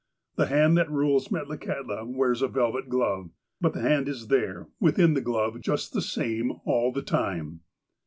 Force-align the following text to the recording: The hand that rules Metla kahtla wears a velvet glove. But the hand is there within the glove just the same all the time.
The 0.35 0.47
hand 0.47 0.79
that 0.79 0.89
rules 0.89 1.27
Metla 1.27 1.59
kahtla 1.59 2.07
wears 2.07 2.41
a 2.41 2.47
velvet 2.47 2.89
glove. 2.89 3.29
But 3.61 3.73
the 3.73 3.81
hand 3.81 4.09
is 4.09 4.29
there 4.29 4.67
within 4.79 5.13
the 5.13 5.21
glove 5.21 5.61
just 5.61 5.93
the 5.93 6.01
same 6.01 6.53
all 6.65 6.91
the 6.91 7.03
time. 7.03 7.59